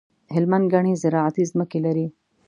[0.35, 2.07] هلمند ګڼي زراعتي ځمکي لري.